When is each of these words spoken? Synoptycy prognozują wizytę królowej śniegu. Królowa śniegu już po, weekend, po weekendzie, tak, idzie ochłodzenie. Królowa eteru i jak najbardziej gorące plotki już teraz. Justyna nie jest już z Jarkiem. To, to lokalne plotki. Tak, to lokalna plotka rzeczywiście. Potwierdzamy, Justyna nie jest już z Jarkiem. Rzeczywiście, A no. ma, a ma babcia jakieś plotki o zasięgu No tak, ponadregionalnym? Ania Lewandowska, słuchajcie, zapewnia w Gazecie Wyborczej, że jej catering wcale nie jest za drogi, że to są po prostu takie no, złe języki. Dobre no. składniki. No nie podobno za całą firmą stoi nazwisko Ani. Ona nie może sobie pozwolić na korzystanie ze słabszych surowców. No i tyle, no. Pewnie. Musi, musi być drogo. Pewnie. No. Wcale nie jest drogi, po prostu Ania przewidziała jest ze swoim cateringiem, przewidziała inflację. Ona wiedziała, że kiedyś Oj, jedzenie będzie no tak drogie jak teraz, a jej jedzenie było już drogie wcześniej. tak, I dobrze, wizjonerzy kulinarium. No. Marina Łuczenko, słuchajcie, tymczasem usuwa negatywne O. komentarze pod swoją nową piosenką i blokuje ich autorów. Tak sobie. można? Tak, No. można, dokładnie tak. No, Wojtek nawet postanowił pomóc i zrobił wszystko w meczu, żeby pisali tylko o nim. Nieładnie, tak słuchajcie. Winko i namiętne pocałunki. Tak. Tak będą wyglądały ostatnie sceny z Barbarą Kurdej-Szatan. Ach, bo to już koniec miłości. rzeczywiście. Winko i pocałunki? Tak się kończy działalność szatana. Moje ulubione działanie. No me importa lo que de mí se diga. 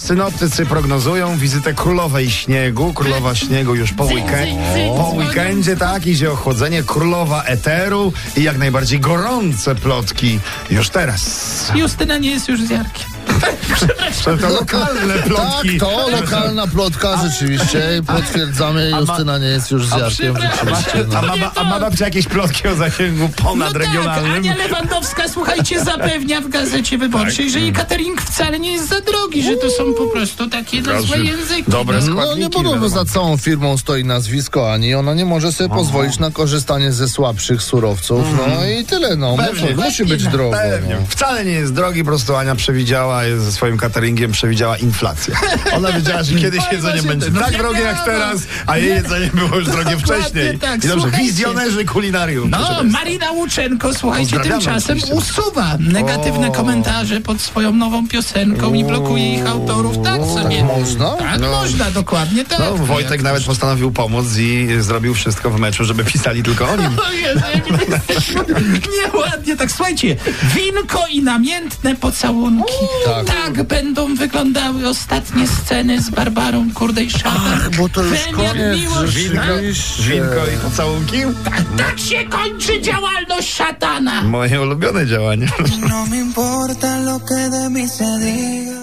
Synoptycy 0.00 0.66
prognozują 0.66 1.38
wizytę 1.38 1.74
królowej 1.74 2.30
śniegu. 2.30 2.92
Królowa 2.92 3.34
śniegu 3.34 3.74
już 3.74 3.92
po, 3.92 4.04
weekend, 4.04 4.58
po 4.96 5.08
weekendzie, 5.08 5.76
tak, 5.76 6.06
idzie 6.06 6.32
ochłodzenie. 6.32 6.82
Królowa 6.82 7.42
eteru 7.42 8.12
i 8.36 8.42
jak 8.42 8.58
najbardziej 8.58 9.00
gorące 9.00 9.74
plotki 9.74 10.40
już 10.70 10.88
teraz. 10.90 11.72
Justyna 11.74 12.18
nie 12.18 12.30
jest 12.30 12.48
już 12.48 12.62
z 12.62 12.70
Jarkiem. 12.70 13.09
To, 14.24 14.36
to 14.36 14.48
lokalne 14.48 15.14
plotki. 15.14 15.78
Tak, 15.78 15.88
to 15.88 16.08
lokalna 16.10 16.66
plotka 16.66 17.16
rzeczywiście. 17.28 18.02
Potwierdzamy, 18.06 18.90
Justyna 19.00 19.38
nie 19.38 19.46
jest 19.46 19.70
już 19.70 19.86
z 19.86 19.90
Jarkiem. 19.96 20.34
Rzeczywiście, 20.40 21.18
A 21.18 21.22
no. 21.22 21.36
ma, 21.36 21.50
a 21.54 21.64
ma 21.64 21.80
babcia 21.80 22.04
jakieś 22.04 22.26
plotki 22.26 22.68
o 22.68 22.74
zasięgu 22.74 23.22
No 23.22 23.28
tak, 23.28 23.46
ponadregionalnym? 23.46 24.32
Ania 24.32 24.56
Lewandowska, 24.56 25.28
słuchajcie, 25.28 25.84
zapewnia 25.84 26.40
w 26.40 26.48
Gazecie 26.48 26.98
Wyborczej, 26.98 27.50
że 27.50 27.60
jej 27.60 27.72
catering 27.72 28.22
wcale 28.22 28.60
nie 28.60 28.72
jest 28.72 28.88
za 28.88 29.00
drogi, 29.00 29.42
że 29.42 29.56
to 29.56 29.70
są 29.70 29.94
po 29.94 30.06
prostu 30.06 30.50
takie 30.50 30.82
no, 30.82 31.02
złe 31.02 31.18
języki. 31.18 31.64
Dobre 31.68 31.96
no. 31.96 32.02
składniki. 32.02 32.40
No 32.40 32.46
nie 32.46 32.50
podobno 32.50 32.88
za 32.88 33.04
całą 33.04 33.36
firmą 33.36 33.78
stoi 33.78 34.04
nazwisko 34.04 34.72
Ani. 34.72 34.94
Ona 34.94 35.14
nie 35.14 35.24
może 35.24 35.52
sobie 35.52 35.70
pozwolić 35.70 36.18
na 36.18 36.30
korzystanie 36.30 36.92
ze 36.92 37.08
słabszych 37.08 37.62
surowców. 37.62 38.26
No 38.36 38.66
i 38.66 38.84
tyle, 38.84 39.16
no. 39.16 39.36
Pewnie. 39.36 39.70
Musi, 39.70 39.74
musi 39.74 40.04
być 40.04 40.26
drogo. 40.28 40.56
Pewnie. 40.56 40.96
No. 41.00 41.06
Wcale 41.08 41.44
nie 41.44 41.52
jest 41.52 41.74
drogi, 41.74 42.00
po 42.00 42.06
prostu 42.06 42.36
Ania 42.36 42.54
przewidziała 42.54 43.09
jest 43.24 43.44
ze 43.44 43.52
swoim 43.52 43.78
cateringiem, 43.78 44.32
przewidziała 44.32 44.76
inflację. 44.76 45.34
Ona 45.76 45.92
wiedziała, 45.92 46.22
że 46.22 46.34
kiedyś 46.34 46.60
Oj, 46.60 46.76
jedzenie 46.76 47.02
będzie 47.02 47.30
no 47.30 47.40
tak 47.40 47.56
drogie 47.56 47.80
jak 47.80 48.04
teraz, 48.04 48.40
a 48.66 48.78
jej 48.78 48.88
jedzenie 48.88 49.30
było 49.34 49.56
już 49.56 49.66
drogie 49.68 49.96
wcześniej. 49.98 50.58
tak, 50.58 50.84
I 50.84 50.88
dobrze, 50.88 51.10
wizjonerzy 51.10 51.84
kulinarium. 51.84 52.50
No. 52.50 52.80
Marina 52.84 53.30
Łuczenko, 53.30 53.94
słuchajcie, 53.94 54.40
tymczasem 54.40 54.98
usuwa 55.12 55.76
negatywne 55.78 56.48
O. 56.48 56.52
komentarze 56.52 57.20
pod 57.20 57.40
swoją 57.40 57.72
nową 57.72 58.08
piosenką 58.08 58.74
i 58.74 58.84
blokuje 58.84 59.34
ich 59.34 59.46
autorów. 59.46 60.04
Tak 60.04 60.20
sobie. 60.42 60.64
można? 60.64 61.10
Tak, 61.16 61.40
No. 61.40 61.50
można, 61.50 61.90
dokładnie 61.90 62.44
tak. 62.44 62.58
No, 62.58 62.74
Wojtek 62.76 63.22
nawet 63.22 63.44
postanowił 63.44 63.92
pomóc 63.92 64.26
i 64.38 64.68
zrobił 64.80 65.14
wszystko 65.14 65.50
w 65.50 65.60
meczu, 65.60 65.84
żeby 65.84 66.04
pisali 66.04 66.42
tylko 66.42 66.68
o 66.70 66.76
nim. 66.76 66.96
Nieładnie, 69.02 69.56
tak 69.56 69.70
słuchajcie. 69.70 70.16
Winko 70.54 71.06
i 71.10 71.22
namiętne 71.22 71.96
pocałunki. 71.96 72.72
Tak. 73.04 73.26
Tak 73.26 73.62
będą 73.62 74.14
wyglądały 74.14 74.88
ostatnie 74.88 75.46
sceny 75.48 76.02
z 76.02 76.10
Barbarą 76.10 76.70
Kurdej-Szatan. 76.74 77.52
Ach, 77.54 77.70
bo 77.76 77.88
to 77.88 78.02
już 78.02 78.18
koniec 78.34 78.80
miłości. 78.80 79.20
rzeczywiście. 79.20 80.02
Winko 80.02 80.46
i 80.56 80.70
pocałunki? 80.70 81.16
Tak 81.78 81.98
się 81.98 82.24
kończy 82.24 82.80
działalność 82.82 83.54
szatana. 83.54 84.22
Moje 84.22 84.60
ulubione 84.62 85.06
działanie. 85.06 85.48
No 85.88 86.06
me 86.06 86.16
importa 86.16 87.00
lo 87.00 87.20
que 87.20 87.50
de 87.50 87.70
mí 87.70 87.88
se 87.88 88.04
diga. 88.18 88.79